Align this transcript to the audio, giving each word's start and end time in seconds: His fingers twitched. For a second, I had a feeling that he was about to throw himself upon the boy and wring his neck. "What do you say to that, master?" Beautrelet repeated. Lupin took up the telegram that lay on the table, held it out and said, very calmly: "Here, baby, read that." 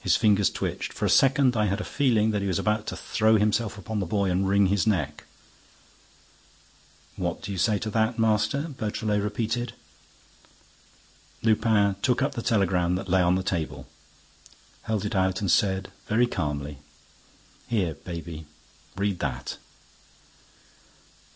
His 0.00 0.16
fingers 0.16 0.50
twitched. 0.50 0.92
For 0.92 1.04
a 1.04 1.08
second, 1.08 1.56
I 1.56 1.66
had 1.66 1.80
a 1.80 1.84
feeling 1.84 2.32
that 2.32 2.42
he 2.42 2.48
was 2.48 2.58
about 2.58 2.88
to 2.88 2.96
throw 2.96 3.36
himself 3.36 3.78
upon 3.78 4.00
the 4.00 4.04
boy 4.04 4.28
and 4.28 4.48
wring 4.48 4.66
his 4.66 4.84
neck. 4.84 5.26
"What 7.14 7.40
do 7.40 7.52
you 7.52 7.58
say 7.58 7.78
to 7.78 7.90
that, 7.90 8.18
master?" 8.18 8.62
Beautrelet 8.76 9.22
repeated. 9.22 9.72
Lupin 11.44 11.94
took 12.02 12.20
up 12.20 12.32
the 12.34 12.42
telegram 12.42 12.96
that 12.96 13.08
lay 13.08 13.22
on 13.22 13.36
the 13.36 13.44
table, 13.44 13.86
held 14.82 15.04
it 15.04 15.14
out 15.14 15.40
and 15.40 15.48
said, 15.48 15.92
very 16.08 16.26
calmly: 16.26 16.78
"Here, 17.68 17.94
baby, 17.94 18.46
read 18.96 19.20
that." 19.20 19.58